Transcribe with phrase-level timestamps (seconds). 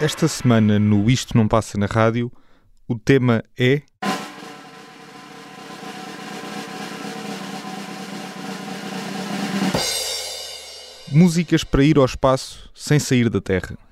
[0.00, 2.32] Esta semana no Isto Não Passa na Rádio,
[2.88, 3.82] o tema é.
[11.12, 13.89] Músicas para ir ao espaço sem sair da Terra.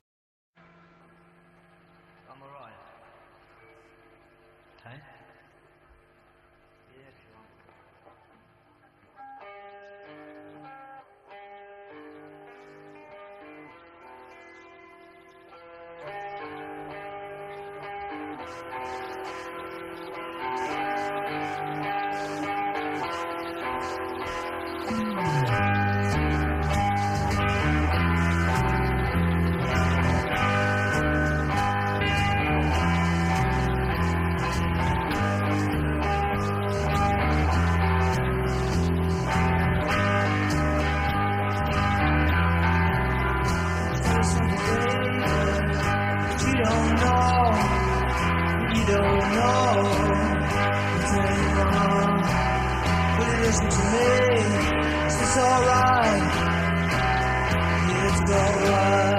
[58.49, 59.18] Alright.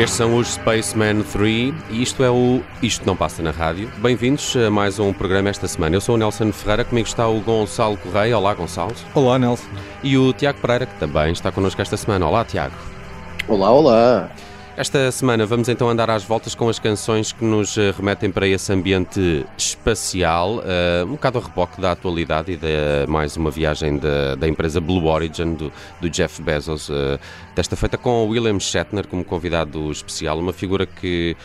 [0.00, 3.92] Estes são os Spaceman 3 e isto é o Isto Não Passa na Rádio.
[3.98, 5.94] Bem-vindos a mais um programa esta semana.
[5.94, 8.38] Eu sou o Nelson Ferreira, comigo está o Gonçalo Correia.
[8.38, 8.94] Olá, Gonçalo.
[9.14, 9.68] Olá, Nelson.
[10.02, 12.26] E o Tiago Pereira, que também está connosco esta semana.
[12.26, 12.74] Olá, Tiago.
[13.46, 14.30] Olá, olá.
[14.80, 18.48] Esta semana vamos então andar às voltas com as canções que nos eh, remetem para
[18.48, 22.66] esse ambiente espacial, uh, um bocado a reboque da atualidade e de
[23.06, 25.70] mais uma viagem da, da empresa Blue Origin do,
[26.00, 27.20] do Jeff Bezos, uh,
[27.54, 31.36] desta feita com William Shatner como convidado especial, uma figura que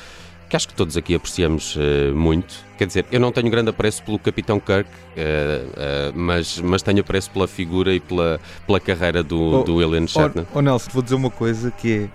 [0.48, 2.64] que acho que todos aqui apreciamos uh, muito.
[2.78, 7.02] Quer dizer, eu não tenho grande apreço pelo Capitão Kirk, uh, uh, mas, mas tenho
[7.02, 10.46] apreço pela figura e pela, pela carreira do, oh, do William Shatner.
[10.54, 12.10] Oh, oh Nelson, vou dizer uma coisa que é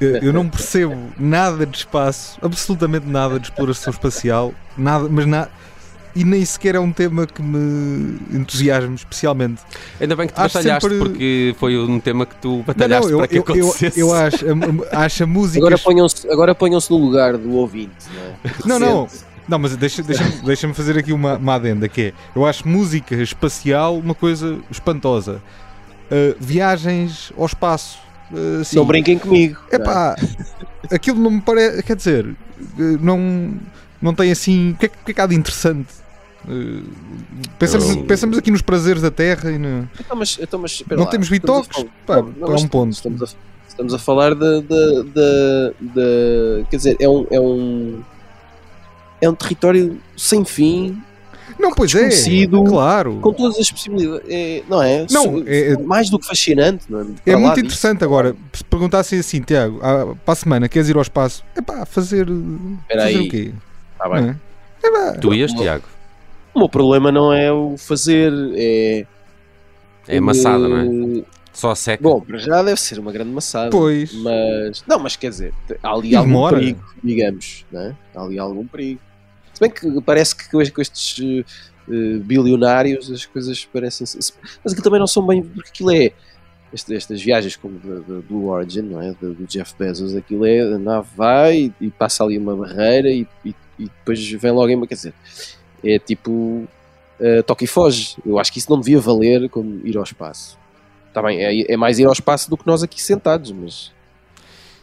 [0.00, 5.50] eu não percebo nada de espaço, absolutamente nada de exploração espacial, nada, mas nada.
[6.14, 9.62] E nem sequer é um tema que me entusiasma especialmente.
[10.00, 11.08] Ainda bem que tu acho batalhaste, sempre...
[11.08, 14.00] porque foi um tema que tu batalhaste não, não, eu, para que eu, acontecesse.
[14.00, 14.46] Eu, eu acho,
[14.90, 15.58] acho a música.
[15.60, 18.54] Agora ponham-se agora ponham no lugar do ouvinte, não é?
[18.66, 19.08] Não, não.
[19.48, 23.16] Não, mas deixa-me deixa deixa fazer aqui uma, uma adenda, que é, eu acho música
[23.16, 25.42] espacial uma coisa espantosa.
[26.10, 27.98] Uh, viagens ao espaço,
[28.32, 29.60] Uh, não brinquem comigo.
[29.70, 30.16] É pá,
[30.90, 31.82] aquilo não me parece.
[31.82, 32.36] Quer dizer,
[32.78, 33.54] eh, não,
[34.00, 34.72] não tem assim.
[34.72, 35.88] O que, é, que é que há de interessante?
[36.48, 36.82] Uh,
[37.58, 38.04] pensamos, eu...
[38.04, 39.86] pensamos aqui nos prazeres da Terra e no...
[40.00, 41.84] então, mas, então, mas, não lá, temos bitoques?
[42.06, 42.92] Pá, não, não, é um ponto.
[42.92, 43.26] Estamos a,
[43.68, 48.02] estamos a falar de, de, de, de, Quer dizer, é um, é um.
[49.20, 51.02] É um território sem fim
[51.60, 52.08] Não, pois é,
[52.68, 53.18] claro.
[53.20, 54.26] com todas as possibilidades.
[54.28, 55.06] É, não é?
[55.10, 56.84] Não, So- é- mais do que fascinante.
[56.88, 57.02] Não é?
[57.02, 57.66] É Para muito disso.
[57.66, 58.34] interessante agora.
[58.52, 61.44] Se perguntassem assim, Tiago, ah, para a semana queres ir ao espaço?
[61.56, 62.26] É pá, fazer.
[62.28, 63.26] Espera fazer aí.
[63.26, 63.52] o quê?
[63.98, 64.36] Tá bem.
[64.82, 64.86] É?
[64.86, 65.84] É pá, Tu ias, Tiago?
[66.54, 69.06] O meu problema não é o fazer, é.
[70.08, 71.18] É amassada, não é?
[71.20, 71.22] é?
[71.52, 72.02] Só seca.
[72.02, 73.70] Bom, para já deve ser uma grande maçada.
[73.70, 74.12] Pois.
[74.14, 74.82] Mas.
[74.86, 75.52] Não, mas quer dizer,
[75.82, 76.56] há ali E algum demora.
[76.58, 77.64] perigo, digamos.
[77.70, 77.94] Não é?
[78.14, 79.00] Há ali algum perigo.
[79.60, 81.44] Se bem que parece que com estes
[81.86, 84.06] eh, bilionários as coisas parecem.
[84.64, 85.42] Mas aquilo também não são bem.
[85.42, 86.12] Porque aquilo é.
[86.72, 89.12] estas viagens como da Blue Origin, não é?
[89.12, 90.60] Do, Jeff Bezos, aquilo é.
[90.60, 94.86] A nave vai e, passa ali uma barreira e, e, e depois vem logo em.
[94.86, 95.14] Quer dizer,
[95.84, 96.66] é tipo.
[97.20, 98.16] eh, toque e foge.
[98.24, 100.58] Eu acho que isso não devia valer como ir ao espaço.
[101.08, 103.92] Está bem, é, é mais ir ao espaço do que nós aqui sentados, mas.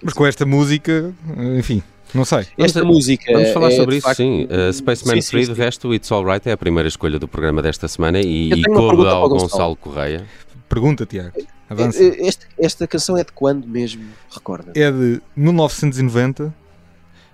[0.04, 1.12] Mas com esta música,
[1.58, 1.82] enfim,
[2.14, 2.46] não sei.
[2.58, 3.32] Esta Vamos- música.
[3.34, 4.46] Vamos falar é, sobre de isso, facto, sim.
[4.46, 5.54] Uh, Spaceman sim, sim, 3, sim.
[5.54, 9.06] de resto, It's Alright é a primeira escolha do programa desta semana e, e coube
[9.08, 9.76] ao Gonçalo, Gonçalo.
[9.76, 10.26] Correia.
[10.70, 11.32] Pergunta, Tiago.
[11.70, 12.02] Avança.
[12.04, 14.04] Eh, eh, Esta, esta canção é de quando mesmo?
[14.32, 14.72] Recorda?
[14.76, 16.54] É de 1990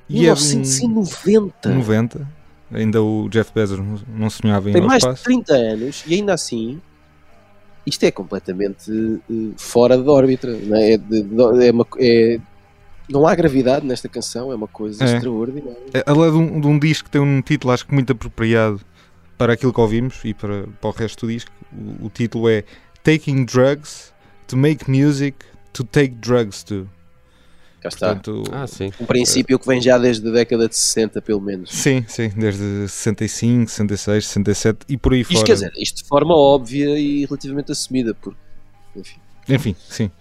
[0.10, 1.70] e é de 1990.
[1.70, 2.28] um 90.
[2.72, 5.24] Ainda o Jeff Bezos não- sonhava em Tem mais de espaço.
[5.24, 6.82] 30 anos e ainda assim.
[7.86, 8.92] Isto é completamente
[9.58, 10.48] fora de órbita.
[10.48, 10.94] Não, é?
[10.94, 12.40] É de- de- é uma- é-
[13.14, 15.16] não há gravidade nesta canção, é uma coisa É.
[15.16, 15.78] extraordinária.
[16.06, 18.82] Ela é de um, de um disco que tem um título, acho que muito apropriado
[19.38, 21.52] para aquilo que ouvimos e para, para o resto do disco.
[21.72, 22.64] O, o título é
[23.04, 24.12] Taking Drugs
[24.48, 25.38] to Make Music
[25.72, 26.90] to Take Drugs to.
[27.82, 28.16] Cá está.
[28.16, 28.92] Portanto, Ah, sim.
[29.00, 31.70] Um princípio que vem já desde a década de 60, pelo menos.
[31.70, 35.46] sim, sim, desde 65, 66, 67 e por aí Isto fora.
[35.46, 38.38] quer dizer, isto de forma óbvia e relativamente assumida, porque.
[38.96, 39.20] Enfim,
[39.50, 40.12] Enfim, sim.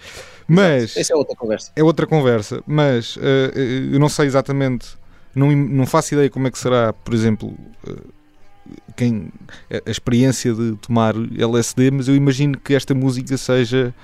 [0.49, 1.73] Mas essa é outra conversa.
[1.75, 2.63] é outra conversa.
[2.67, 4.97] Mas eh, eu não sei exatamente,
[5.35, 7.57] não, não faço ideia como é que será, por exemplo,
[7.87, 7.97] eh,
[8.97, 9.31] quem,
[9.71, 13.95] a, experiência de tomar LSD, mas eu imagino que esta música seja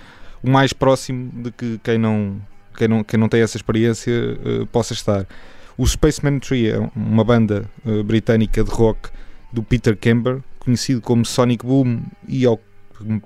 [0.42, 2.40] o mais próximo de que quem não,
[2.76, 5.26] quem não, quem não tem essa experiência eh, possa estar.
[5.76, 9.10] O Spaceman Tree é uma banda eh, britânica de rock
[9.52, 12.60] do Peter Kember, conhecido como Sonic Boom e ao,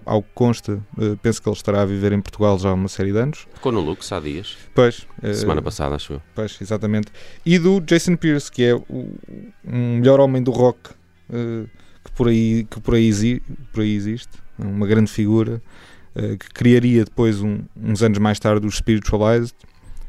[0.04, 2.88] ao que consta, eh, penso que ele estará a viver em Portugal já há uma
[2.88, 3.46] série de anos.
[3.54, 4.56] Ficou no Lux há dias.
[4.74, 6.22] Pois, eh, Semana passada, acho eu.
[6.34, 7.08] Pois, exatamente.
[7.44, 8.84] E do Jason Pierce, que é o
[9.64, 10.90] um melhor homem do rock
[11.32, 11.64] eh,
[12.04, 13.40] que, por aí, que por aí,
[13.72, 15.62] por aí existe, uma grande figura,
[16.14, 19.54] que criaria depois, um- uns anos mais tarde, os Spiritualized.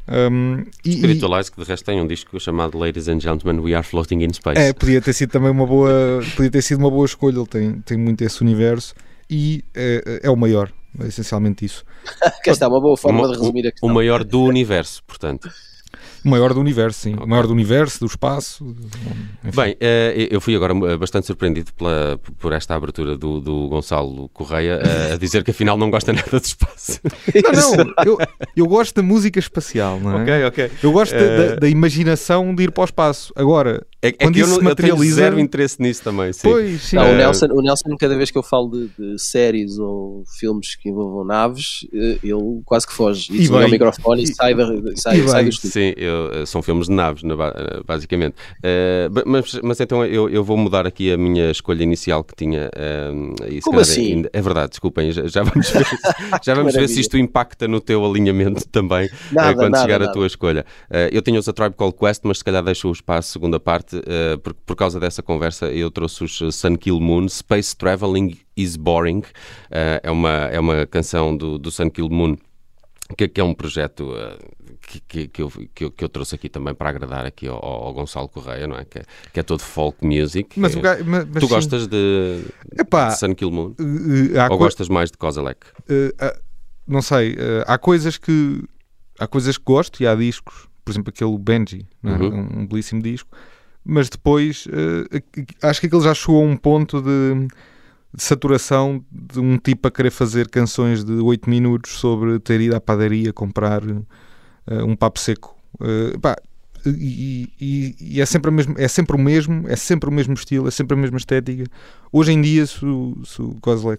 [0.06, 3.74] Um, e- e- Spiritualize, que de resto tem um disco chamado Ladies and Gentlemen, We
[3.74, 4.60] Are Floating in Space.
[4.60, 7.38] É, podia ter sido também uma boa, podia ter sido uma boa escolha.
[7.38, 8.94] Ele tem, tem muito esse universo
[9.30, 11.84] e é, é o maior, é essencialmente isso.
[12.44, 13.88] Cá está, uma boa forma Uma- de resumir a O questão.
[13.88, 15.50] maior do universo, portanto.
[16.24, 17.14] O maior do universo, sim.
[17.14, 18.64] O maior do universo, do espaço.
[19.44, 19.56] enfim.
[19.60, 24.28] Bem, eh, eu fui agora eh, bastante surpreendido pela, por esta abertura do, do Gonçalo
[24.30, 27.00] Correia eh, a dizer que afinal não gosta nada de espaço.
[27.54, 28.18] Não, não, eu,
[28.56, 30.46] eu gosto da música espacial, não é?
[30.46, 30.70] ok.
[30.82, 33.32] Eu gosto da- Eh, da, da imaginação de ir para o espaço.
[33.36, 36.40] Agora, É, é Quando que eu, isso não, eu tenho zero interesse nisso também, sim.
[36.42, 36.96] pois, sim.
[36.96, 40.74] Não, o, Nelson, o Nelson, cada vez que eu falo de, de séries ou filmes
[40.76, 43.32] que envolvam naves, ele quase que foge.
[43.32, 43.70] E E desliga o bem.
[43.72, 44.54] microfone e, E- sai,
[44.96, 45.44] sai, e sai bem.
[45.44, 45.72] do estúdio.
[45.72, 46.13] Sim, eu,
[46.46, 48.34] são filmes de naves, na ba- eh, basicamente.
[48.62, 52.70] Eh, mas, mas então eu, eu vou mudar aqui a minha escolha inicial que tinha.
[52.74, 54.12] eh, Como assim?
[54.14, 55.86] ainda- é verdade, desculpem, já, vamos ver,
[56.44, 59.96] já vamos ver se isto impacta no teu alinhamento também eh, Nada, quando nada, chegar
[60.02, 60.12] a nada.
[60.12, 60.64] tua escolha.
[60.90, 63.58] Eh, eu tinha os A Tribe Called Quest, mas se calhar deixo o espaço, segunda
[63.60, 67.76] parte, eh, por, por causa dessa conversa, eu trouxe os eh, Sun Kill Moon, Space
[67.76, 69.22] Traveling is Boring.
[69.70, 72.36] Eh, é, uma, é uma canção do, do Sun Kill Moon
[73.18, 74.38] que, é um projeto eh,
[74.86, 77.64] que, que, que, eu, que, eu, que eu trouxe aqui também para agradar aqui ao,
[77.64, 78.84] ao Gonçalo Correia, não é?
[78.84, 80.58] Que, é- que é todo folk music.
[80.60, 81.54] Mas gajo- mas- mas tu sim.
[81.54, 82.44] gostas de,
[82.78, 83.74] Epá, de Sun Kill Moon?
[84.40, 85.60] há Ou gostas mais de Kozalek?
[85.88, 86.36] eh, há-
[86.86, 87.36] não sei,
[87.66, 88.62] há coisas que
[89.18, 92.08] há coisas que gosto e há discos, por exemplo, aquele Benji, é?
[92.10, 92.28] Uhum.
[92.28, 93.30] um, um belíssimo disco,
[93.84, 94.66] mas depois
[95.62, 97.46] acho que aquilo já chegou a um ponto de,
[98.12, 102.76] de saturação de um tipo a querer fazer canções de 8 minutos sobre ter ido
[102.76, 103.82] à padaria comprar
[104.84, 105.56] um papo seco.
[105.80, 106.36] Eh, pá,
[106.86, 110.34] e, e- e é sempre, a mesmo, é sempre o mesmo, é sempre o mesmo
[110.34, 111.64] estilo, é sempre a mesma estética.
[112.12, 113.54] Hoje em dia, se, o- se o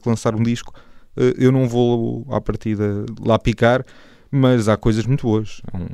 [0.07, 0.73] lançar um disco,
[1.17, 3.83] eh, eu não vou à partida lá picar,
[4.31, 5.61] mas há coisas muito boas.
[5.73, 5.87] Há, um-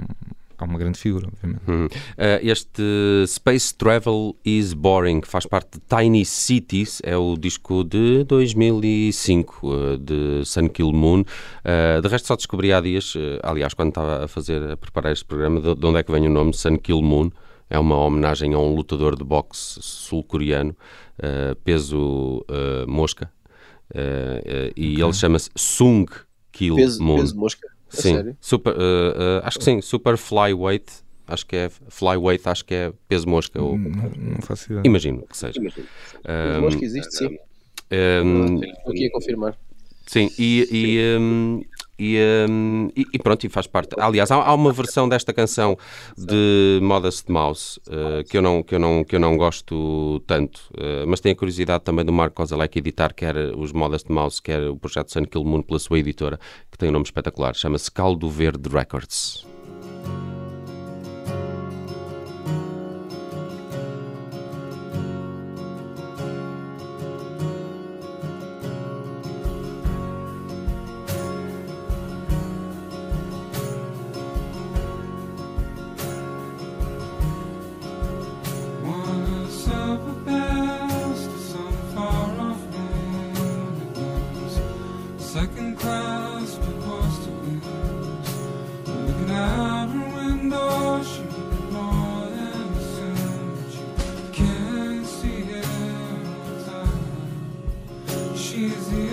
[0.62, 1.62] há uma grande figura, obviamente.
[1.68, 1.88] Uhum.
[2.18, 8.24] Eh, este Space Travel is Boring faz parte de Tiny Cities, é o disco de
[8.26, 11.24] 2005 eh, de Sun Kill Moon.
[11.64, 15.26] Eh, de resto, só descobri há dias, aliás, quando estava a fazer, a preparar este
[15.26, 17.32] programa, de, de onde é que vem o nome Sun Kill Moon.
[17.70, 20.76] É uma homenagem a um lutador de boxe sul-coreano,
[21.20, 23.32] uh, peso uh, mosca.
[23.90, 25.04] Uh, e okay.
[25.04, 26.06] ele chama-se Sung
[26.52, 27.18] Kil peso, Moon.
[27.18, 27.68] Peso mosca?
[27.92, 28.76] Sim, super,
[29.44, 30.92] acho que sim, super flyweight.
[31.28, 33.62] Acho que é flyweight, acho que é peso mosca.
[33.62, 34.82] Ou, não, não faço ideia.
[34.86, 35.60] Imagino que seja.
[35.60, 35.88] Imagino.
[36.28, 37.38] Um, mosca existe, sim.
[37.90, 39.58] Um, Estou aqui a confirmar.
[40.08, 41.62] Sim, e, e, um,
[42.04, 42.18] e,
[42.50, 43.90] um, e, pronto, e faz parte.
[44.00, 45.78] Aliás, há, há, uma versão desta canção
[46.18, 50.62] de Modest Mouse uh, que, eu não, que, eu não, que eu não gosto tanto,
[50.72, 54.68] uh, mas tenho a curiosidade também do Marco Kozalek editar quer os Modest Mouse, quer
[54.68, 56.40] o projeto Sun Kill Moon pela sua editora,
[56.72, 59.46] que tem um nome espetacular, chama-se Caldo Verde Records.
[98.52, 99.11] she's here.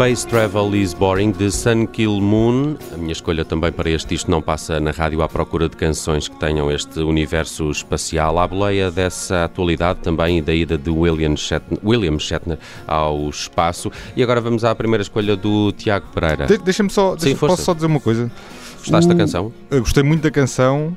[0.00, 2.74] Space Travel is Boring de Sun Kill Moon.
[2.94, 6.26] A minha escolha também para este Isto Não Passa na Rádio à procura de canções
[6.26, 8.38] que tenham este universo espacial.
[8.38, 13.92] À boleia dessa atualidade também e da ida de William Shatner, William Shatner ao espaço.
[14.16, 16.46] E agora vamos à primeira escolha do Tiago Pereira.
[16.46, 18.32] De Deixa-me só, deixa, posso só dizer uma coisa?
[18.78, 19.52] Gostaste o, da canção?
[19.70, 20.96] Eu gostei muito da canção.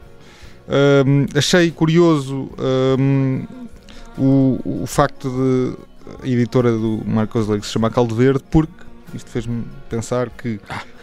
[1.06, 2.50] Um, achei curioso
[2.98, 3.44] um,
[4.18, 8.83] o, o facto de a editora do Marcos Leite se chamar Caldo Verde porque
[9.16, 10.60] isto fez-me pensar que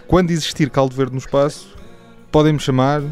[0.06, 1.76] quando existir caldo verde no espaço,
[2.30, 3.02] podem-me chamar,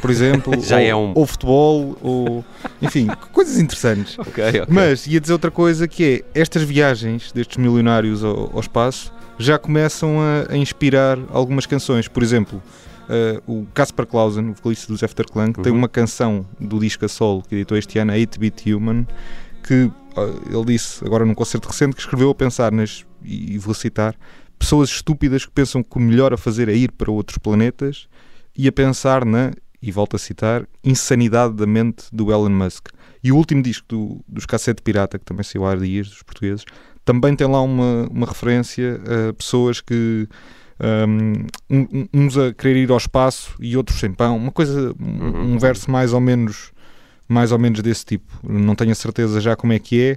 [0.00, 1.12] por exemplo, Já ou, é um...
[1.14, 2.44] ou futebol, ou
[2.80, 4.16] enfim, coisas interessantes.
[4.22, 4.64] Okay, okay.
[4.68, 9.58] Mas ia dizer outra coisa que é estas viagens destes milionários ao, ao espaço já
[9.58, 12.08] começam a, a, inspirar algumas canções.
[12.08, 12.62] Por exemplo,
[13.08, 15.62] uh, o Casper Clausen, o vocalista dos Afterclan, uhum.
[15.62, 19.06] tem uma canção do disco a solo que editou este ano, 8-Bit Human,
[19.62, 19.90] que
[20.50, 24.14] ele disse agora num concerto recente que escreveu a pensar nas, e vou citar,
[24.58, 28.08] pessoas estúpidas que pensam que o melhor a fazer é ir para outros planetas
[28.56, 29.50] e a pensar na,
[29.80, 32.88] e volto a citar, insanidade da mente do Elon Musk.
[33.24, 36.64] E o último disco do, dos Cassete Pirata, que também saiu há dias, dos portugueses,
[37.04, 40.28] também tem lá uma, uma referência a pessoas que
[41.70, 45.52] um, uns a querer ir ao espaço e outros sem pão, uma coisa, um, um
[45.52, 45.58] uhum.
[45.58, 46.72] verso mais ou menos
[47.32, 48.32] mais ou menos desse tipo.
[48.42, 50.12] Não tenho a certeza já como é que é,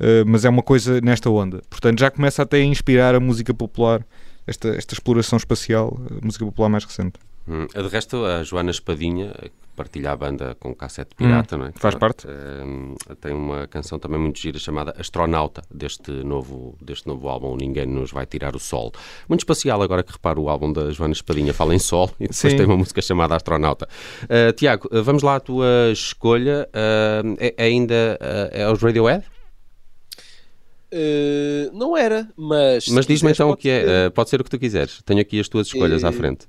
[0.00, 1.62] uh, mas é uma coisa nesta onda.
[1.68, 4.04] Portanto, já começa até a inspirar a música popular,
[4.46, 7.14] esta, esta exploração espacial, a música popular mais recente.
[7.48, 9.32] Hum, de resto, a Joana Espadinha,
[9.78, 11.72] partilha a banda com cassete pirata, Hum, não é?
[11.76, 12.26] faz parte.
[12.28, 17.86] Eh, tem uma canção também muito gira chamada Astronauta, deste novo, deste novo álbum Ninguém
[17.86, 18.92] Nos Vai Tirar o Sol.
[19.28, 22.36] Muito espacial agora que reparo o álbum da Joana Espadinha fala em sol e depois
[22.36, 22.56] Sim.
[22.56, 23.88] tem uma música chamada Astronauta.
[24.28, 26.68] Eh, Tiago, eh, vamos lá à tua escolha.
[26.72, 28.18] Eh, é, é ainda
[28.52, 29.24] é os Radiohead?
[31.72, 32.88] Não era, mas.
[32.88, 34.10] Mas diz-me então o que é.
[34.10, 35.02] pode ser o que tu quiseres.
[35.04, 36.46] Tenho aqui as tuas escolhas à frente.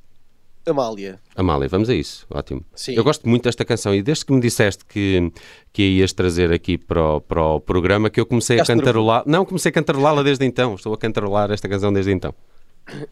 [0.69, 1.19] Amália.
[1.35, 2.25] Amália, vamos a isso.
[2.29, 2.63] Ótimo.
[2.75, 2.93] Sim.
[2.93, 5.31] Eu gosto muito desta canção e desde que me disseste que,
[5.73, 9.23] que a ias trazer aqui para o, para o programa que eu comecei a cantarolar.
[9.25, 10.75] Não, comecei a cantarolá-la desde então.
[10.75, 12.33] Estou a cantarolar esta canção desde então.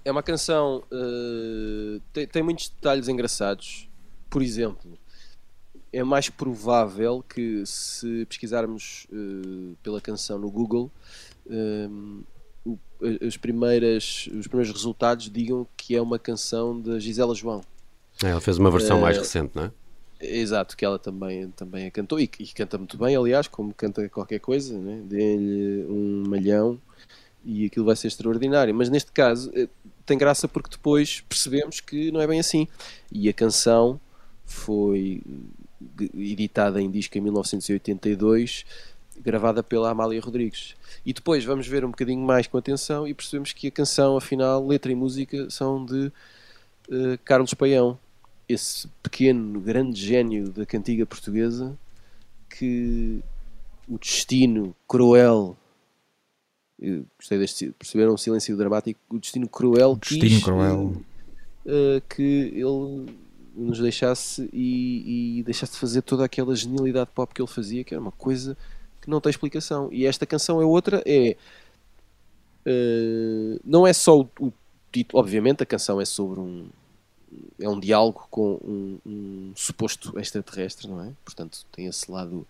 [0.03, 0.83] É uma canção.
[0.91, 3.87] eh, tem, tem muitos detalhes engraçados.
[4.29, 4.97] Por exemplo,
[5.91, 10.91] é mais provável que se pesquisarmos eh, pela canção no Google,
[11.49, 11.87] eh,
[13.25, 17.61] as primeiras, os primeiros resultados digam que é uma canção da Gisela João.
[18.23, 19.71] É, Ela fez uma versão Eh, mais recente, não é?
[20.19, 24.09] Exato, que ela também, também a cantou e, e canta muito bem, aliás, como canta
[24.09, 24.99] qualquer coisa, né?
[25.05, 26.81] dê-lhe um malhão
[27.45, 28.73] e aquilo vai ser extraordinário.
[28.73, 29.67] Mas neste caso eh,
[30.05, 32.67] tem graça porque depois percebemos que não é bem assim.
[33.11, 33.99] E a canção
[34.43, 35.21] foi
[36.01, 38.65] eh, editada em disco em 1982,
[39.23, 40.75] gravada pela Amália Rodrigues.
[41.05, 44.65] E depois vamos ver um bocadinho mais com atenção e percebemos que a canção, afinal,
[44.65, 46.11] letra e música são de
[46.89, 47.97] eh, Carlos Paião
[48.47, 51.77] esse pequeno, grande gênio da cantiga portuguesa
[52.49, 53.19] que
[53.87, 55.57] o destino cruel
[57.17, 61.01] gostei deste perceberam um silêncio dramático o destino cruel Destino quis, cruel.
[61.65, 63.13] eh, que ele
[63.55, 67.93] nos deixasse e, e deixasse de fazer toda aquela genialidade pop que ele fazia que
[67.93, 68.55] era uma coisa
[69.07, 71.37] que não tem explicação e esta canção é outra é
[72.65, 74.51] eh, não é só o, o
[74.91, 76.67] título obviamente a canção é sobre um
[77.59, 81.09] é um diálogo com um, um suposto extraterrestre, não é?
[81.25, 82.47] Portanto, tem esse lado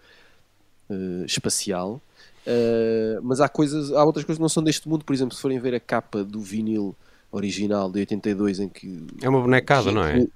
[0.90, 2.00] eh, espacial.
[2.46, 5.04] Eh, mas há coisas, há outras coisas que não são deste mundo.
[5.04, 6.96] Por exemplo, se forem ver a capa do vinil
[7.32, 10.28] original de 82, em que É uma bonecada, não é?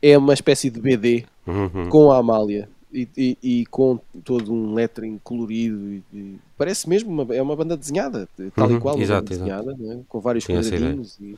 [0.00, 1.90] é uma espécie de BD Uhum.
[1.90, 6.02] com a Amália e, e- e com todo um lettering colorido.
[6.14, 9.98] e- parece mesmo uma, é uma banda desenhada, tal Uhum, e qual, exato, desenhada, é?
[10.08, 11.18] com vários essa quadradinhos.
[11.20, 11.36] E,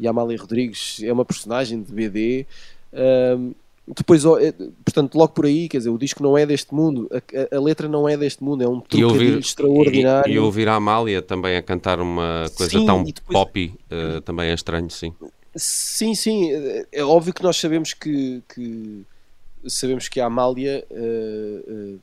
[0.00, 2.46] e a Amália Rodrigues é uma personagem de BD.
[2.92, 3.52] Ahm,
[3.96, 4.52] depois, é,
[4.84, 7.86] portanto, logo por aí, quer dizer, o disco não é deste mundo, a, a- letra
[7.88, 10.32] não é deste mundo, é um E ouvir, extraordinário.
[10.32, 14.20] e, e ouvir a Amália também a cantar uma coisa Sim, tão depois- poppy eh,
[14.22, 15.12] também é estranho, sim.
[15.54, 19.04] Sim, sim, é- é óbvio que nós sabemos que, que-
[19.68, 21.98] sabemos que a Amália eh, eh,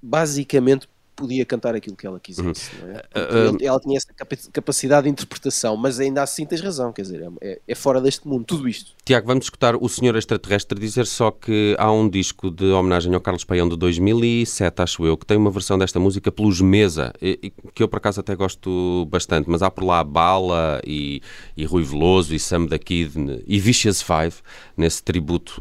[0.00, 0.88] basicamente
[1.20, 2.94] podia cantar aquilo que ela quisesse, não é?
[2.94, 6.92] Uh, uh, ele- ela tinha essa capa- capacidade de interpretação, mas ainda assim tens razão,
[6.92, 8.92] quer dizer, é, é fora deste mundo, tudo isto.
[9.04, 13.20] Tiago, vamos escutar o Senhor Extraterrestre dizer só que há um disco de homenagem ao
[13.20, 17.38] Carlos Paião de 2007, acho eu, que tem uma versão desta música pelos Mesa, e-
[17.42, 21.20] e que eu por acaso até gosto bastante, mas há por lá Bala e,
[21.56, 23.12] e Rui Veloso e Sam da Kid
[23.46, 24.34] e Vicious Five
[24.76, 25.60] nesse tributo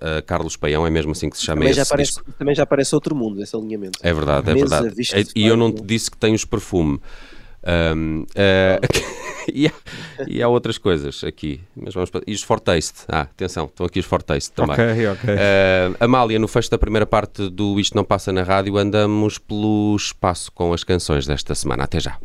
[0.00, 2.32] eh, a Carlos Paião, é mesmo assim que se chama Também esse já, parece, disco.
[2.38, 3.98] também já parece outro mundo esse alinhamento.
[4.02, 4.97] É verdade, é Mesa, verdade.
[4.98, 7.00] Vicious E eu não te disse que tem os perfume.
[7.64, 8.78] Ahm, eh,
[9.52, 9.72] e, há,
[10.26, 11.60] e há outras coisas aqui.
[11.76, 13.00] Mas vamos para- E os Fortaste.
[13.08, 14.72] Ah, atenção, estão aqui os Fortaste também.
[14.74, 15.34] Ok, ok.
[15.34, 19.94] Uh, Amália, no fecho da primeira parte do Isto Não Passa na Rádio, andamos pelo
[19.96, 21.84] espaço com as canções desta semana.
[21.84, 22.16] Até já.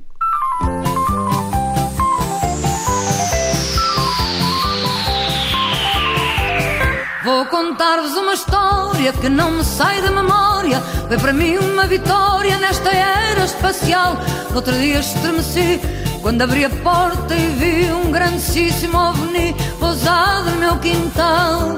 [9.04, 10.80] História que não me sai da memória.
[11.08, 14.16] Foi para mim uma vitória nesta era espacial.
[14.50, 15.82] No outro dia estremeci
[16.22, 21.78] quando abri a porta e vi um grandíssimo ovni pousado no meu quintal.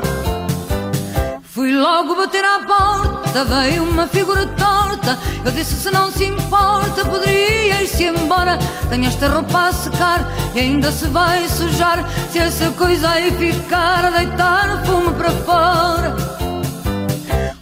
[1.44, 5.18] Fui logo bater à porta, veio uma figura torta.
[5.44, 8.60] Eu disse: Se não se importa, poderia ir-se embora.
[8.90, 10.20] Tenho esta roupa a secar
[10.54, 12.06] e ainda se vai sujar.
[12.32, 16.44] Se essa coisa aí ficar a deitar fumo para fora.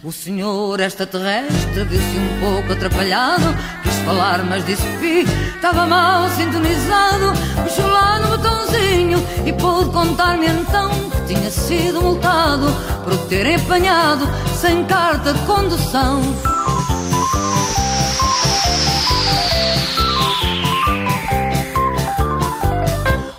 [0.02, 7.32] O senhor extraterrestre viu-se um pouco atrapalhado Quis falar mas disse pi Estava mal sintonizado.
[7.62, 12.66] Puxou lá no botãozinho E pôde contar-me então Que tinha sido multado
[13.02, 14.26] Por o terem apanhado
[14.60, 16.20] Sem carta de condução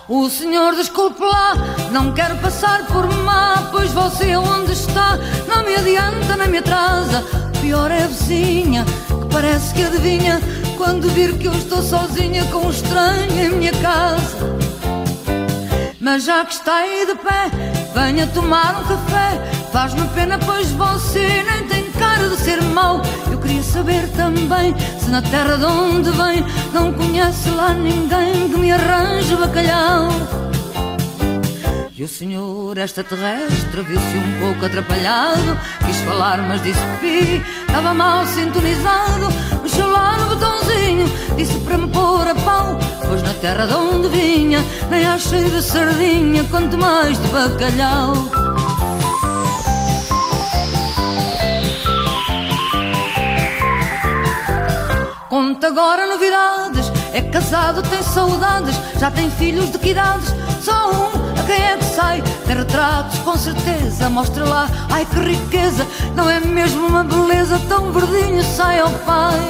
[0.08, 1.54] O senhor desculpe lá,
[1.90, 7.24] não quero passar por má, pois você onde está não me adianta nem me atrasa.
[7.60, 10.40] Pior é a vizinha, que parece que adivinha
[10.76, 14.56] quando vir que eu estou sozinha com um estranho em minha casa.
[16.00, 17.50] Mas já que está aí de pé,
[17.92, 19.40] venha tomar um café.
[19.72, 21.85] Faz-me pena, pois você nem tem
[22.28, 23.00] de ser mau.
[23.30, 28.58] Eu queria saber também se na terra de onde vem não conhece lá ninguém que
[28.58, 30.08] me arranje bacalhau.
[31.98, 38.26] E o senhor extraterrestre viu-se um pouco atrapalhado Quis falar mas disse pi, estava mal
[38.26, 39.28] sintonizado
[39.62, 41.06] Mexeu lá no botãozinho,
[41.38, 45.62] disse para me pôr a pau Pois na terra de onde vinha, nem achei de
[45.62, 48.55] sardinha Quanto mais de bacalhau
[55.56, 58.76] Conta agora novidades, é casado, tem saudades.
[59.00, 60.34] Já tem filhos de que idades?
[60.60, 62.22] Só um quem é que sai?
[62.46, 67.90] Tem retratos, com certeza, mostra lá, ai que riqueza, não é mesmo uma beleza tão
[67.90, 69.40] verdinho, sai ao pai.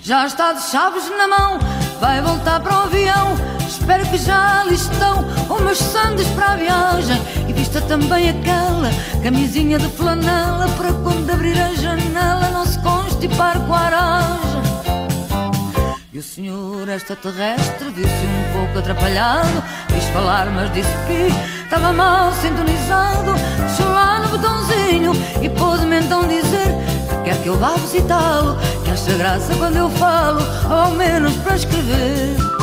[0.00, 1.58] Já está de chaves na mão,
[2.00, 3.34] vai voltar para o avião,
[3.68, 7.20] espero que já ali estão umas sandes para a viagem.
[7.46, 8.88] E vista também aquela
[9.22, 12.64] camisinha de flanela para quando abrir a janela não
[13.18, 14.62] constipar com a aragem.
[16.12, 21.28] E o senhor extraterrestre viu-se um pouco atrapalhado Quis falar mas disse que
[21.62, 26.74] estava mal sintonizado Deixou lá no botãozinho e pôde-me então dizer
[27.08, 31.56] Que quer que eu vá visitá-lo Que acha graça quando eu falo Ao menos para
[31.56, 32.57] escrever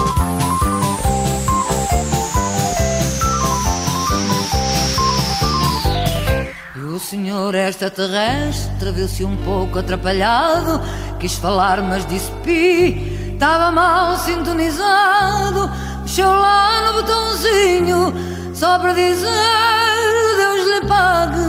[7.05, 10.81] senhor extraterrestre viu-se um pouco atrapalhado
[11.19, 15.69] Quis falar mas disse pi Estava mal sintonizado,
[16.01, 18.13] mexeu lá no botãozinho,
[18.53, 19.27] só para dizer
[20.37, 21.41] Deus lhe pague.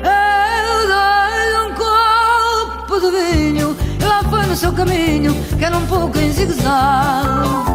[0.00, 5.86] Eu dei um copo de vinho e lá foi no seu caminho, que era um
[5.86, 7.74] pouco em zigue-zague.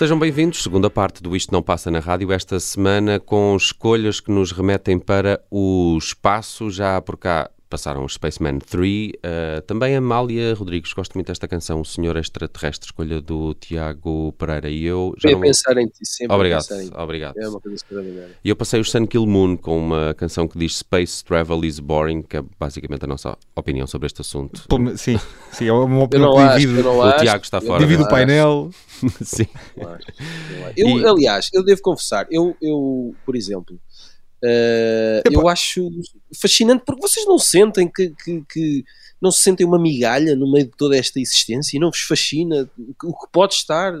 [0.00, 4.30] Sejam bem-vindos, segunda parte do Isto Não Passa na Rádio, esta semana com escolhas que
[4.30, 6.70] nos remetem para o espaço.
[6.70, 9.12] Já por cá passaram os Spaceman 3.
[9.12, 14.68] Uh, também Amália Rodrigues, gosto muito desta canção, O Senhor Extraterrestre, escolha do Tiago Pereira.
[14.68, 15.30] E eu já.
[15.30, 15.40] não...
[15.40, 16.34] pensar em ti, sempre.
[16.34, 16.94] Obrigado, em ti.
[16.94, 17.38] obrigado.
[17.38, 18.36] É uma coisa extraordinária.
[18.44, 21.78] E eu passei o Sun Kill Moon com uma canção que diz Space Travel is
[21.78, 24.66] Boring, que é basicamente a nossa opinião sobre este assunto.
[24.96, 25.18] Sim,
[25.52, 26.88] sim é uma opinião que divide.
[26.88, 27.78] O acho, Tiago está fora.
[27.78, 28.70] Divide o painel.
[29.22, 29.46] sim.
[30.76, 33.78] Eu, eu, aliás, eu devo confessar, eu, eu por exemplo.
[34.42, 35.90] Uh, eu acho
[36.40, 38.84] fascinante porque vocês não sentem que, que, que,
[39.20, 42.68] não se sentem uma migalha no meio de toda esta existência e não vos fascina
[43.04, 43.92] o que pode estar.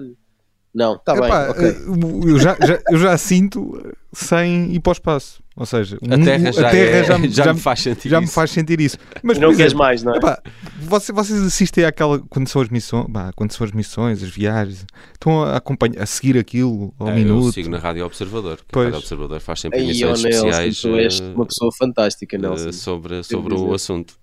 [0.72, 1.30] Não, está bem.
[1.50, 1.68] Okay.
[1.68, 5.42] Eh, eu, já, já, eu já sinto sem ir para o espaço.
[5.60, 8.16] Ou seja, a Terra, já, a terra é, já, me, já, me faz sentir já
[8.16, 8.26] isso.
[8.26, 8.96] me faz sentir isso.
[9.22, 10.16] Mas não queres mais, não é?
[10.16, 10.42] Epá,
[10.80, 14.86] vocês, vocês assistem àquela quando são as missões, bah, quando são as missões, as viagens,
[15.12, 17.48] estão a acompanhar, a seguir aquilo ao é, minuto.
[17.48, 18.58] Eu sigo na Rádio Observador.
[18.72, 18.86] Pois.
[18.86, 20.80] A Rádio Observador faz sempre Aí, emissões Nelson, especiais.
[20.80, 22.72] Tu és uma pessoa fantástica, uh, Nelson.
[22.72, 24.14] sobre sobre o assunto.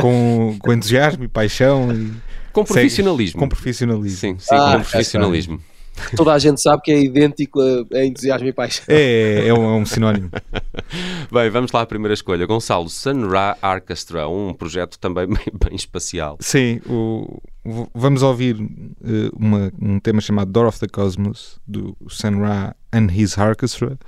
[0.00, 2.12] Com, com entusiasmo e paixão e
[2.52, 3.38] com profissionalismo.
[3.38, 4.18] Com profissionalismo.
[4.18, 5.60] Sim, sim ah, com profissionalismo.
[6.16, 8.84] Toda a gente sabe que é idêntico a, a entusiasmo e paixão.
[8.88, 10.30] É, é um, é um sinónimo.
[11.32, 12.46] bem, vamos lá à primeira escolha.
[12.46, 16.36] Gonçalo, Sun Ra Orchestra, um projeto também bem, bem espacial.
[16.40, 17.40] Sim, o,
[17.94, 23.08] vamos ouvir uh, uma, um tema chamado Door of the Cosmos, do Sun Ra and
[23.12, 23.98] His Orchestra.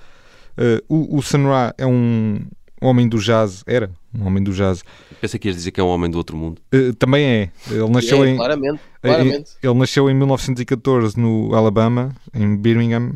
[0.57, 2.41] Uh, o, o Sun Ra é um
[2.81, 4.85] homem do jazz, era um homem do jazz.
[5.21, 6.61] Pensa que ias dizer que é um homem do outro mundo.
[6.73, 7.51] Uh, também é.
[7.71, 8.37] Ele nasceu é, em.
[8.37, 9.51] Claramente, claramente.
[9.63, 13.15] Ele nasceu em 1914 no Alabama, em Birmingham,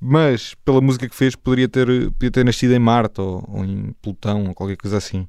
[0.00, 3.94] mas pela música que fez poderia ter, poderia ter nascido em Marte ou, ou em
[4.02, 5.28] Plutão ou qualquer coisa assim.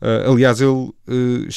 [0.00, 1.48] Uh, aliás, ele uh,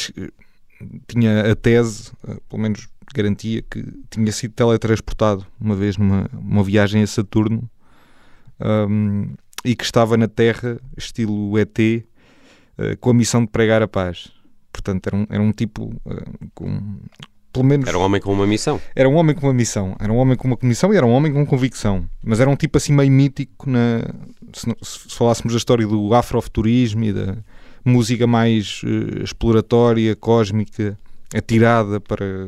[1.08, 2.12] tinha a tese,
[2.50, 7.70] pelo menos garantia, que tinha sido teletransportado uma vez numa uma viagem a Saturno.
[8.60, 9.34] Um,
[9.68, 14.32] e que estava na Terra, estilo ET, eh, com a missão de pregar a paz.
[14.72, 17.00] Portanto, era um, era um tipo uh, com.
[17.52, 18.80] Pelo menos, era um homem com uma missão.
[18.96, 19.96] Era um homem com uma missão.
[20.00, 22.10] Era um homem com uma comissão e era um homem com convicção.
[22.24, 24.04] Mas era um tipo assim meio mítico na,
[24.54, 27.38] se, se falássemos da história do afrofuturismo e da
[27.84, 30.98] música mais uh, exploratória, cósmica,
[31.36, 32.48] atirada para,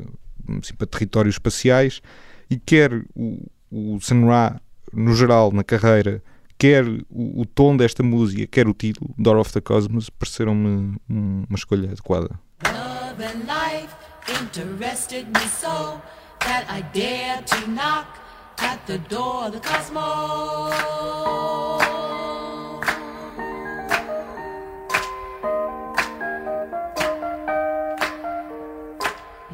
[0.61, 2.01] assim, para territórios espaciais.
[2.49, 4.61] E quer o, o Sun Ra,
[4.93, 6.23] no geral, na carreira,
[6.59, 11.55] quer o, o, tom desta música, quer o título, Door of the Cosmos, pareceram-me uma
[11.55, 12.37] escolha adequada.
[12.65, 13.95] Love and life
[14.27, 16.01] interested me so
[16.41, 18.19] that I dare to knock
[18.57, 20.73] at the door of the cosmos.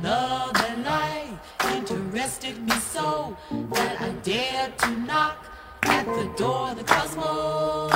[0.02, 5.45] Love and life interested me so that I dare to knock
[6.06, 7.96] the cosmos.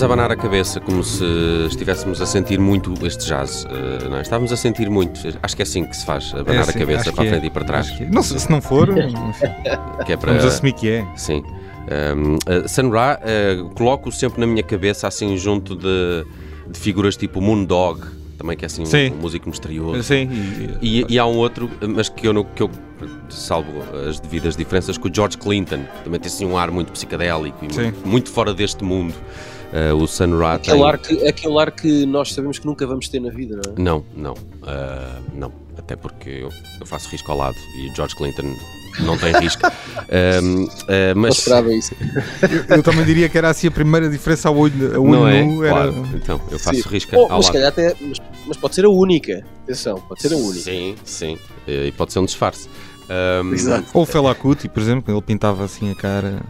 [0.00, 1.22] Estamos a abanar a cabeça como se
[1.66, 3.66] estivéssemos a sentir muito este jazz.
[3.68, 4.22] eh, não é?
[4.22, 5.20] Estávamos a sentir muito.
[5.42, 7.26] Acho que é assim que se faz, abanar É a assim, cabeça acho para a
[7.26, 7.32] que é.
[7.32, 7.90] frente e para trás.
[7.90, 8.06] Que é.
[8.08, 8.88] Não, se, não for,
[10.06, 11.06] Que é para, vamos assumir que é.
[11.16, 11.44] Sim.
[12.16, 16.24] Um, uh, Sun Ra, uh, coloco sempre na minha cabeça assim junto de,
[16.70, 18.00] de figuras tipo Moondog,
[18.38, 19.12] também que é assim Sim.
[19.12, 20.02] um, músico misterioso.
[20.02, 20.30] Sim,
[20.80, 22.70] e, E, há um outro, mas que eu, que eu
[23.28, 23.70] salvo
[24.08, 27.58] as devidas diferenças, com o George Clinton, que também tem assim um ar muito psicadélico
[27.62, 29.14] e muito, muito fora deste mundo.
[29.72, 30.72] Uh, o Sun Ra tem...
[30.72, 33.72] Aquele ar, que, aquele ar que nós sabemos que nunca vamos ter na vida, não
[33.72, 33.80] é?
[33.80, 35.52] Não, não, uh, não.
[35.78, 38.54] Até porque eu, eu faço risco ao lado e o George Clinton
[39.00, 39.62] não tem risco.
[40.12, 40.68] Um, uh,
[41.14, 41.94] Não mas esperava isso.
[42.68, 45.28] eu, eu também diria que era assim a primeira diferença ao olho, ao olho não
[45.28, 45.44] é?
[45.44, 45.62] nu.
[45.64, 46.08] Era, Claro.
[46.14, 46.88] Então, eu faço Sim.
[46.88, 47.52] risco Oh, ao mas, lado.
[47.52, 49.44] calhar até, mas, mas pode ser a única.
[49.62, 50.60] Atenção, pode ser a única.
[50.64, 51.38] Sim, sim.
[51.68, 52.68] E pode ser um disfarce.
[53.42, 53.86] Um, Exato.
[53.92, 56.40] Ou o Fela Kuti, por exemplo, ele pintava assim a cara.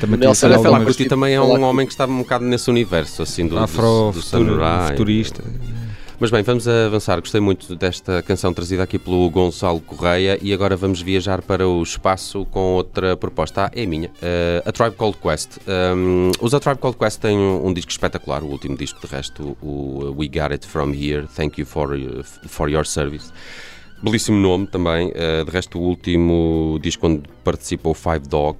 [0.00, 2.70] Também Nelson Olha, Fela algumas- Kuti também é um homem que está um bocado nesse
[2.70, 4.88] universo, assim, do, do, afro do futuro- samurai.
[4.92, 5.44] futurista.
[6.18, 7.20] Mas bem, vamos avançar.
[7.20, 11.82] Gostei muito desta canção trazida aqui pelo Gonçalo Correia e agora vamos viajar para o
[11.82, 13.66] espaço com outra proposta.
[13.66, 14.08] Ah, é a minha.
[14.08, 15.58] Uh, a Tribe Called Quest.
[15.94, 19.12] Um, os A Tribe Called Quest têm um, um disco espetacular, o último disco, de
[19.14, 21.26] resto, o We Got It From Here.
[21.36, 23.30] Thank you for, uh, for your service.
[24.02, 25.08] Belíssimo nome também.
[25.08, 28.58] Uh, de resto, o último disco onde participou Five Dog.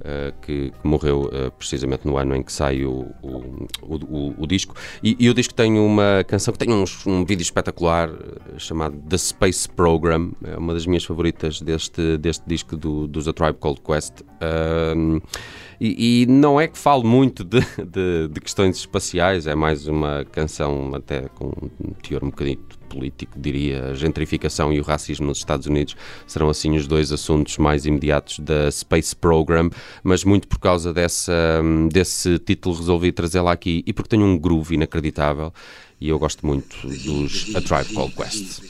[0.00, 4.46] Uh, que, que morreu uh, precisamente no ano em que sai o, o, o, o-
[4.46, 4.74] disco.
[5.02, 8.20] E, e o disco tem uma canção que tem uns- um vídeo espetacular uh,
[8.58, 13.32] chamado The Space Program, é uma das minhas favoritas deste, deste disco do, dos A
[13.32, 14.20] Tribe Called Quest.
[15.80, 20.24] E, e não é que fale muito de, de- de questões espaciais, é mais uma
[20.30, 21.46] canção até com
[21.80, 22.58] um teor um bocadinho
[22.88, 23.86] político, diria.
[23.90, 28.38] A gentrificação e o racismo nos Estados Unidos serão assim os dois assuntos mais imediatos
[28.38, 29.68] da Space Program,
[30.02, 31.60] mas muito por causa dessa,
[31.90, 35.52] desse título resolvi trazê-la aqui e porque tem um groove inacreditável
[36.00, 38.62] e eu gosto muito dos A Tribe Called Quest.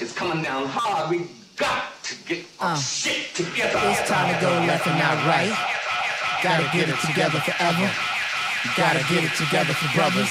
[0.00, 1.10] It's coming down hard.
[1.12, 1.18] We
[1.56, 3.78] got to get our shit together.
[3.90, 5.83] It's time to go left and not right.
[6.42, 7.90] Gotta get it together forever.
[8.76, 10.30] Gotta get it together for brothers.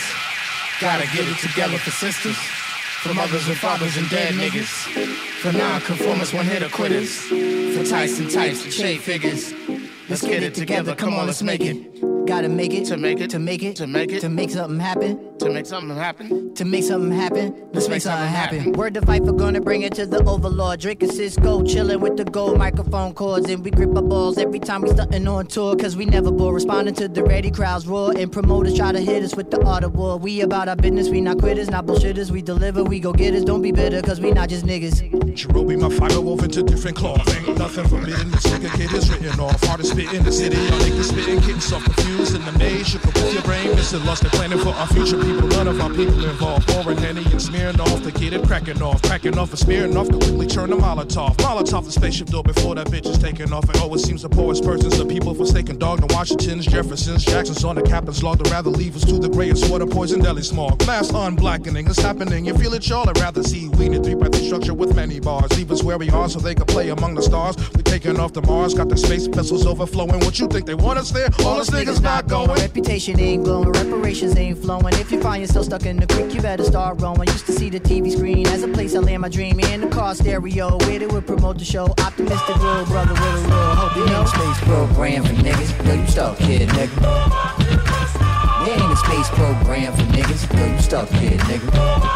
[0.80, 2.38] Gotta get it together for sisters.
[2.38, 4.68] For mothers and fathers and dead niggas.
[5.42, 7.18] For non-conformists, one-hitter quitters.
[7.20, 9.54] For Tyson types and shade figures.
[10.10, 10.96] Let's get it together.
[10.96, 12.26] Come on, let's make it.
[12.26, 13.30] Gotta make it To make it.
[13.32, 14.22] to make it To make it.
[14.22, 16.54] to make something happen To make something happen.
[16.56, 17.70] to make something happen.
[17.74, 18.60] Let's make something happen.
[18.60, 18.74] happen.
[18.74, 20.80] Word to fight for gonna bring it to the overlord.
[20.80, 24.82] Drinking Cisco, chilling with the gold microphone cords, and we grip our balls every time
[24.82, 25.76] we stuntin' on tour.
[25.76, 29.24] Cause we never bore, responding to the ready crowds roar, and promoters try to hit
[29.24, 30.18] us with the art of war.
[30.18, 32.30] We about our business, we not quitters, not bullshitters.
[32.32, 33.44] We deliver, we go getters.
[33.44, 35.02] Don't be bitter, cause we not just niggas.
[35.34, 37.28] Jerobe, my fiber woven to different cloth.
[37.36, 38.30] Ain't nothing forbidden.
[38.32, 39.62] This nigga kid is written off.
[39.64, 40.58] Hardest spit in the city.
[40.58, 42.88] Y'all niggas spitting, getting self confused in the maze.
[42.88, 45.23] Shook up with your brain, missing lost and planning for our future.
[45.24, 46.68] People, none of our people involved.
[46.68, 49.02] Pouring Henny and smearing off the kid and cracking off.
[49.04, 51.36] Cracking off and smearing off, quickly turn to Molotov.
[51.38, 53.68] Molotov the spaceship door before that bitch is taking off.
[53.70, 57.76] And always seems the poorest persons, the people forsaken dog, the Washingtons, Jeffersons, Jacksons on
[57.76, 58.40] the captain's log.
[58.40, 60.86] They'd rather leave us to the grayest water, poison, deli smog.
[60.86, 62.46] Mass unblackening is happening.
[62.46, 63.10] You feel it, y'all?
[63.10, 65.56] I'd rather see we a three by three structure with many bars.
[65.58, 67.56] Leave us where we are so they can play among the stars.
[67.76, 70.20] We taking off to Mars, got the space vessels overflowing.
[70.22, 71.30] What you think they want us there?
[71.46, 72.50] All us niggas not going.
[72.50, 74.94] Reputation ain't glowing, reparations ain't flowing.
[74.96, 77.28] If you find yourself stuck in the creek, you better start rowing.
[77.28, 79.88] Used to see the TV screen as a place I land my dream in the
[79.88, 80.78] car stereo.
[80.80, 81.86] Where they would promote the show.
[82.00, 83.96] Optimistic real brother with a real hope.
[83.96, 85.88] You know, space program for niggas.
[85.88, 86.96] Yo, you stuck, kid, nigga.
[88.66, 90.58] There ain't a space program for niggas.
[90.58, 92.13] Yo, you stuck, kid, nigga.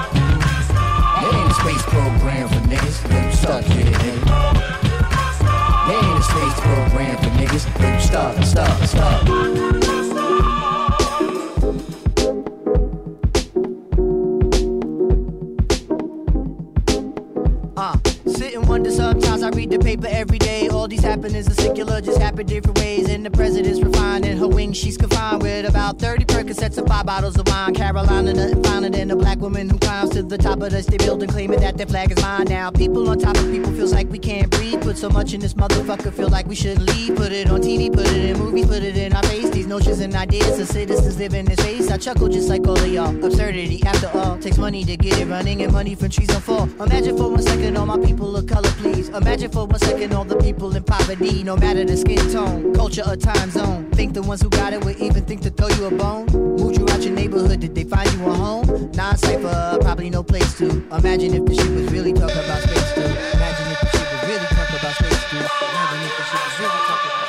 [24.78, 26.27] She's confined with about 30
[26.68, 27.74] Percocets and five bottles of wine.
[27.74, 31.00] Carolina, nothing finer than a black woman who climbs to the top of the state
[31.00, 32.46] building, claiming that their flag is mine.
[32.46, 34.82] Now, people on top of people feels like we can't breathe.
[34.82, 37.16] Put so much in this motherfucker, feel like we shouldn't leave.
[37.16, 39.50] Put it on TV, put it in movies, put it in our face.
[39.50, 41.90] These notions and ideas of citizens live in this space.
[41.90, 43.26] I chuckle just like all of y'all.
[43.26, 46.70] Absurdity, after all, takes money to get it running, and money from trees on fall.
[46.82, 49.10] Imagine for one second all my people of color, please.
[49.10, 53.04] Imagine for one second all the people in poverty, no matter the skin tone, culture,
[53.08, 53.90] or time zone.
[53.92, 56.57] Think the ones who got it would even think to throw you a bone?
[56.58, 58.90] Moved you out your neighborhood, did they find you a home?
[58.96, 60.66] Non cipher, probably no place to.
[60.92, 63.02] Imagine if the shit was really talking about space, too.
[63.38, 65.38] Imagine if the shit was really talking about space, too.
[65.38, 67.28] Imagine if the shit was really talking about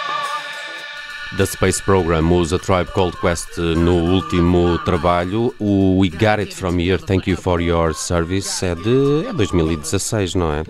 [1.37, 5.55] The Space Program, os A Tribe Called Quest eh, no último trabalho.
[5.61, 10.35] O We Got It From Here, Thank You For Your Service é de é 2016,
[10.35, 10.65] não é?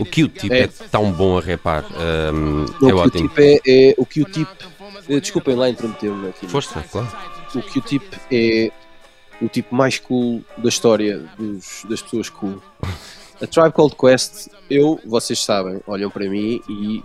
[0.00, 0.62] O Q-Tip é.
[0.62, 0.68] É.
[0.90, 1.84] tão bom a repar.
[2.00, 3.28] ehm, Não, é o ótimo.
[3.28, 4.48] Q-Tip é, é- o Q-Tip.
[5.08, 6.48] eh, Desculpem lá intrometer-me aqui.
[6.48, 7.06] Força, claro.
[7.54, 8.70] O Q-Tip é
[9.40, 12.60] o tipo mais cool da história dos- das pessoas cool.
[13.40, 17.02] A Tribe Called Quest, eu, vocês sabem, olham para mim e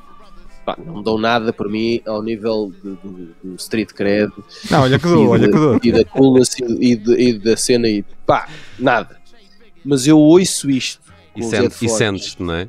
[0.66, 4.32] pá, não dão nada por mim ao nível de- do, do street cred
[4.72, 5.80] Não, olha que e, dou, olha que dou.
[5.84, 8.48] e da coolness e, e de- e da cena e pá,
[8.80, 9.22] nada.
[9.86, 11.02] Mas eu ouço isto
[11.36, 12.68] E, sente, e sentes-te, não é?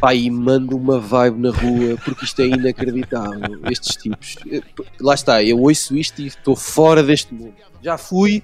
[0.00, 3.60] Pá, e mando uma vibe na rua porque isto é inacreditável.
[3.70, 4.62] Estes tipos, Eh,
[5.00, 7.54] lá está, eu ouço isto e estou fora deste mundo.
[7.82, 8.42] Já fui,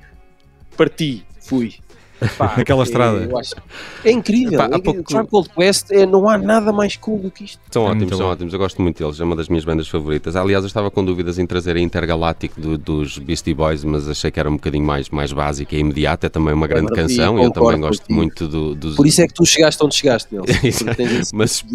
[0.76, 1.74] parti, fui.
[2.38, 3.18] Pá, Naquela é- estrada.
[3.18, 3.54] eu acho-
[4.04, 4.60] é incrível.
[4.60, 7.58] Há é, pouco- Called Quest é, não há nada mais cool do que isto.
[7.70, 8.32] São É ótimos, são bom.
[8.32, 8.52] ótimos.
[8.52, 9.20] Eu gosto muito deles.
[9.20, 10.36] É uma das minhas bandas favoritas.
[10.36, 14.30] Aliás, eu estava com dúvidas em trazer a Intergaláctico do- dos Beastie Boys, mas achei
[14.30, 16.26] que era um bocadinho mais, mais básica e imediata.
[16.26, 18.96] É também uma grande canção e eu também gosto muito do, dos.
[18.96, 20.52] Por isso é que tu chegaste onde chegaste, Nelson.
[21.34, 21.74] Mas, tipo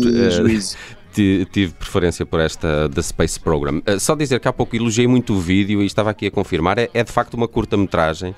[1.13, 3.81] de eh, tive preferência por esta da Space Program.
[3.87, 6.77] Uh, só dizer que há pouco elogiei muito o vídeo e estava aqui a confirmar.
[6.77, 8.35] É, é de facto uma curta-metragem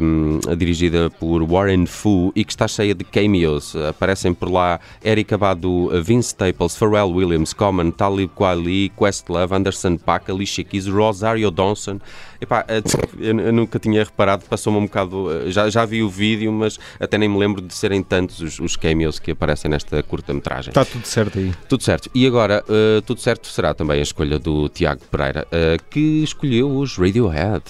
[0.00, 3.74] um, dirigida por Warren Fu e que está cheia de cameos.
[3.74, 9.54] Uh, aparecem por lá Eric Abadu, uh, Vince Staples, Pharrell Williams, Common, Talib Kweli, Questlove,
[9.54, 11.98] Anderson Paak, Alicia Keys, Rosario Dawson.
[12.40, 15.26] Epá, uh, eu, nunca tinha reparado, passou-me um bocado.
[15.26, 18.58] uh, já, já vi o vídeo, mas até nem me lembro de serem tantos os,
[18.58, 20.70] os cameos que aparecem nesta curta-metragem.
[20.70, 21.52] Está tudo certo aí.
[21.68, 22.10] Tudo certo.
[22.14, 26.78] E agora, eh, tudo certo será também a escolha do Tiago Pereira, eh, que escolheu
[26.78, 27.62] os Radiohead.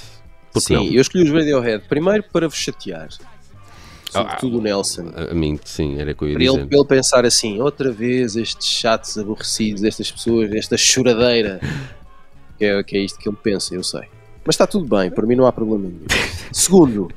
[0.54, 0.84] Por que Sim, não?
[0.84, 3.08] eu escolhi os Radiohead primeiro para vos chatear.
[4.14, 5.10] Ah, Sobretudo o Nelson.
[5.30, 8.36] A, mim, sim, era que eu ia Para ele, para ele pensar assim, outra vez
[8.36, 11.60] estes chatos aborrecidos, estas pessoas, esta choradeira.
[12.56, 14.02] Que é, que é isto que ele pensa, eu sei.
[14.44, 16.06] Mas está tudo bem, para mim não há problema nenhum.
[16.52, 17.10] Segundo,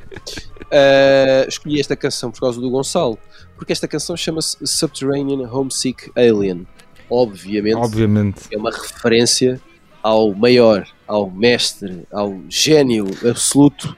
[0.72, 3.20] eh, escolhi esta canção por causa do Gonçalo,
[3.56, 6.66] porque esta canção chama-se Subterranean Homesick Alien.
[7.08, 8.42] Obviamente, Obviamente.
[8.52, 9.62] é uma referência
[10.02, 13.96] ao maior, ao mestre, ao gênio absoluto,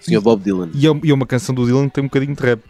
[0.00, 0.20] Sr.
[0.20, 0.70] Bob Dylan.
[0.74, 2.60] E é, e é uma canção do Dylan que tem um bocadinho de rap.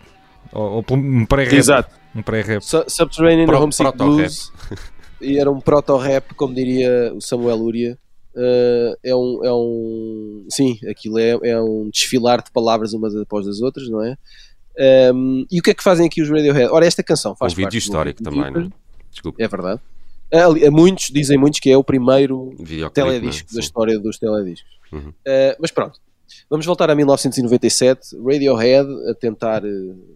[0.52, 1.54] Ou, ou um pré-rap.
[1.56, 1.94] Exato.
[2.14, 2.62] Um pré-rap.
[2.62, 3.96] Su- Subterranean Pro- Homesick.
[3.96, 4.52] Blues
[5.20, 7.98] e era um proto-rap, como diria o Samuel Uria.
[8.36, 13.46] Uh, é um, é um sim, aquilo é, é um desfilar de palavras umas após
[13.46, 14.16] as outras, não é?
[15.12, 16.68] Um, e o que é que fazem aqui os Radiohead?
[16.72, 18.68] Ora, esta canção faz Um vídeo parte do histórico também, não é?
[19.10, 19.42] Desculpa.
[19.42, 19.80] É verdade.
[20.32, 23.54] Ali- a muitos, dizem muitos que é o primeiro Videoclipe, teledisco não é?
[23.54, 24.70] da história dos telediscos.
[24.92, 25.08] Uhum.
[25.10, 26.00] Uh, mas pronto,
[26.50, 28.16] vamos voltar a 1997.
[28.24, 30.14] Radiohead a tentar uh,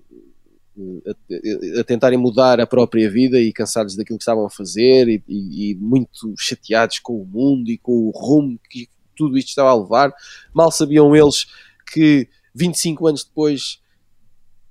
[1.07, 5.23] a, a tentarem mudar a própria vida e cansados daquilo que estavam a fazer e,
[5.29, 9.71] e- e muito chateados com o mundo e com o rumo que tudo isto estava
[9.71, 10.13] a levar.
[10.55, 11.47] Mal sabiam eles
[11.93, 13.81] que 25 anos depois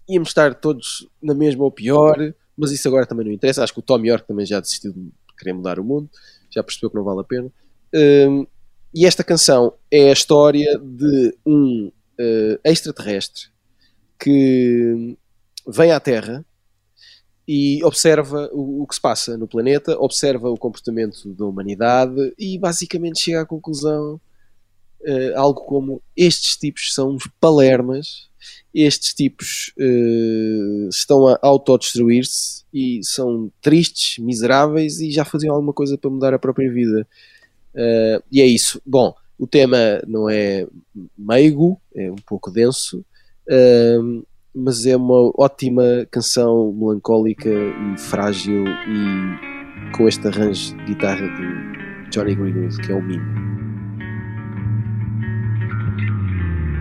[0.10, 3.64] íamos estar todos na mesma ou pior, mas isso agora também não interessa.
[3.64, 6.10] Acho que o Tom York também já desistiu de querer mudar o mundo,
[6.50, 7.52] já percebeu que não vale a pena.
[7.94, 8.46] Um,
[8.94, 13.50] e esta canção é a história de um uh, extraterrestre
[14.20, 15.16] que
[15.68, 16.46] vem à Terra
[17.48, 22.58] e observa o, o, que se passa no planeta, observa o comportamento da humanidade e
[22.58, 24.20] basicamente chega à conclusão
[25.02, 28.28] uh, algo como estes tipos são palermas,
[28.74, 35.98] estes tipos uh, estão a autodestruir-se e são tristes, miseráveis e já faziam alguma coisa
[35.98, 37.08] para mudar a própria vida.
[37.74, 38.82] Uh, e é isso.
[38.86, 40.68] Bom, o tema não é
[41.18, 43.00] meigo, é um pouco denso,
[43.50, 51.28] uh, mas é uma ótima canção melancólica e frágil e com este arranjo de guitarra
[51.28, 53.57] de Johnny Greenwood, que é o mimo.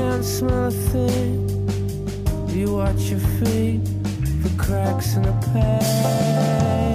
[0.00, 1.34] can't smell a thing.
[2.48, 3.82] You watch your feet
[4.40, 6.89] for cracks in the past.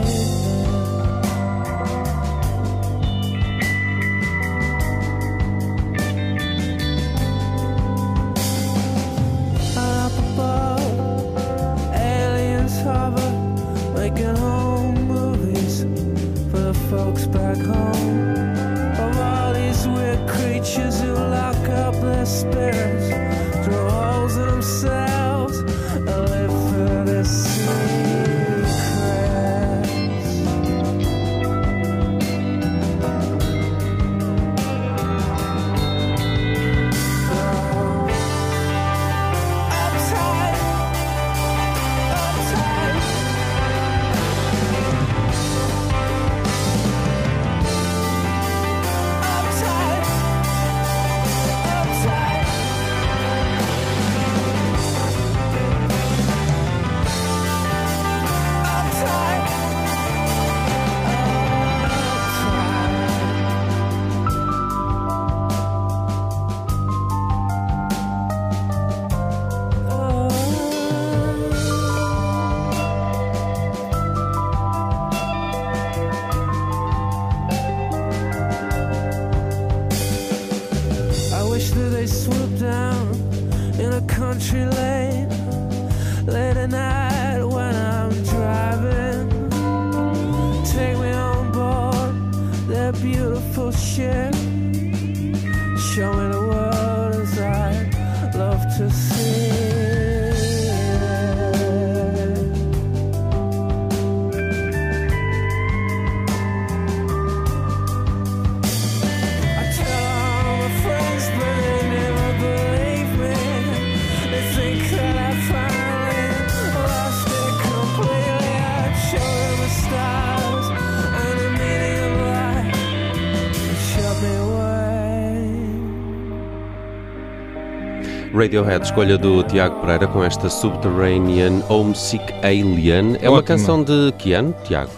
[128.45, 133.17] Radiohead, escolha do Tiago Pereira com esta Subterranean Homesick Alien.
[133.19, 134.91] É uma canção de que ano, Tiago?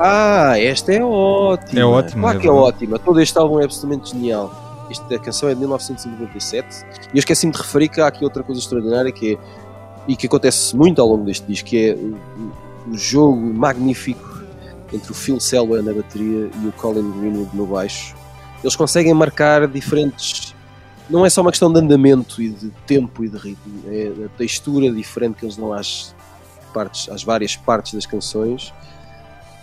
[0.00, 1.80] Ah, esta é ótima.
[1.80, 2.22] É ótima.
[2.22, 2.98] Claro é que é ótima.
[2.98, 4.86] Todo este álbum é absolutamente genial.
[4.90, 8.58] Esta canção é de 1997 e eu esqueci-me de referir que há aqui outra coisa
[8.58, 9.38] extraordinária que é,
[10.08, 14.44] e que acontece muito ao longo deste disco, que é o, o jogo magnífico
[14.94, 18.16] entre o Phil Selwyn na bateria e o Colin Greenwood no baixo.
[18.64, 20.47] Eles conseguem marcar diferentes
[21.08, 24.28] não é só uma questão de andamento e de tempo e de ritmo, é a
[24.36, 26.14] textura diferente que eles dão às,
[26.72, 28.72] partes, às várias partes das canções.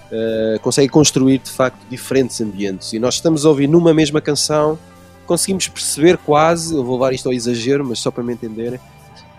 [0.06, 4.78] Uh, consegue construir de facto diferentes ambientes e nós estamos a ouvir numa mesma canção
[5.26, 8.80] conseguimos perceber quase, eu vou levar isto ao exagero mas só para me entenderem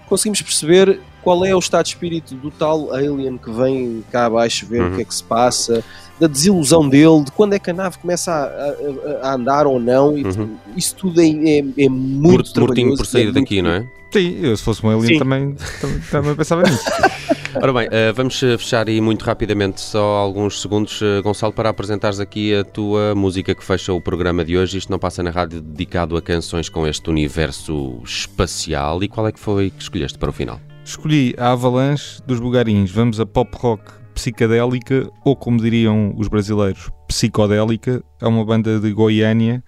[0.09, 4.64] conseguimos perceber qual é o estado de espírito do tal alien que vem cá abaixo
[4.64, 4.93] ver uhum.
[4.93, 5.83] o que é que se passa
[6.20, 9.81] da desilusão dele, de quando é que a nave começa a, a, a andar ou
[9.81, 10.57] não, uhum.
[10.77, 13.89] isso tudo é, é, é muito Mortinho por sair é daqui, não é?
[14.12, 16.85] Sim, eu se fosse um alien também, também, também pensava nisso.
[17.61, 22.20] Ora bem, uh, vamos fechar aí muito rapidamente, só alguns segundos, uh, Gonçalo, para apresentares
[22.20, 24.79] aqui a tua música que fecha o programa de hoje.
[24.79, 29.03] Isto não passa na rádio dedicado a canções com este universo espacial.
[29.03, 30.61] E qual é que foi que escolheste para o final?
[30.87, 32.93] Escolhi a Avalanche dos Bugarins.
[32.93, 33.82] Vamos a pop rock
[34.14, 38.05] psicadélica, ou como diriam os brasileiros, psicodélica.
[38.20, 39.64] É uma banda de Goiânia.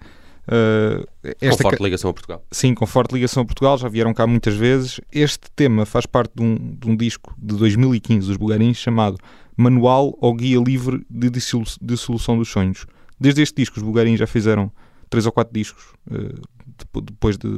[0.47, 1.05] Uh,
[1.41, 2.45] esta com forte ligação a Portugal.
[2.49, 5.01] Sim, com forte ligação a Portugal, já vieram cá muitas vezes.
[5.11, 9.17] Este tema faz parte de um, de um disco de 2015 dos Bugarins chamado
[9.57, 12.85] Manual ou Guia Livre de Dissolução dos Sonhos.
[13.19, 14.71] Desde este disco, os Bugarins já fizeram
[15.09, 17.49] três ou quatro discos uh, depois de,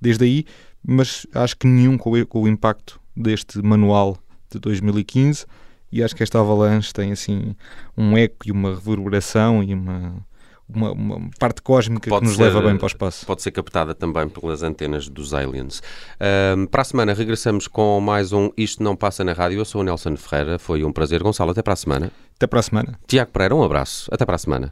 [0.00, 0.44] desde aí,
[0.86, 4.16] mas acho que nenhum com o, com o impacto deste manual
[4.50, 5.44] de 2015
[5.90, 7.56] e acho que esta avalanche tem assim
[7.96, 10.24] um eco e uma reverberação e uma,
[10.68, 13.26] uma, uma parte cósmica pode que nos ser, leva bem para o espaço.
[13.26, 15.82] Pode ser captada também pelas antenas dos aliens.
[16.56, 19.58] Um, para a semana regressamos com mais um Isto Não Passa na Rádio.
[19.58, 21.22] Eu sou o Nelson Ferreira, foi um prazer.
[21.22, 22.12] Gonçalo, até para a semana.
[22.36, 23.00] Até para a semana.
[23.06, 24.08] Tiago Pereira, um abraço.
[24.12, 24.70] Até para a semana.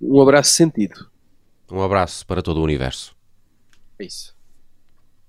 [0.00, 1.06] Um abraço sentido.
[1.70, 3.14] Um abraço para todo o universo.
[3.98, 4.33] É isso.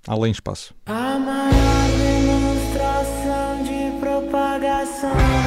[0.08, 0.74] Além espaço.
[0.86, 5.45] A maior demonstração de propagação.